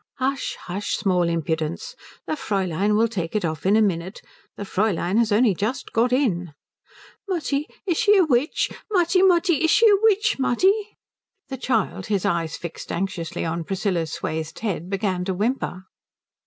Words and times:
"Hush, 0.15 0.55
hush, 0.61 0.97
small 0.97 1.29
impudence. 1.29 1.95
The 2.25 2.33
Fräulein 2.33 2.97
will 2.97 3.07
take 3.07 3.35
it 3.35 3.45
off 3.45 3.67
in 3.67 3.75
a 3.75 3.83
minute. 3.83 4.23
The 4.57 4.63
Fräulein 4.63 5.19
has 5.19 5.31
only 5.31 5.53
just 5.53 5.93
got 5.93 6.11
in." 6.11 6.53
"Mutti, 7.29 7.67
is 7.85 7.99
she 7.99 8.17
a 8.17 8.23
witch? 8.25 8.71
Mutti, 8.91 9.21
Mutti, 9.21 9.63
is 9.63 9.69
she 9.69 9.87
a 9.87 9.93
witch, 10.01 10.39
Mutti?" 10.39 10.97
The 11.49 11.57
child, 11.57 12.07
his 12.07 12.25
eyes 12.25 12.57
fixed 12.57 12.91
anxiously 12.91 13.45
on 13.45 13.63
Priscilla's 13.63 14.11
swathed 14.13 14.57
head, 14.57 14.89
began 14.89 15.23
to 15.25 15.35
whimper. 15.35 15.83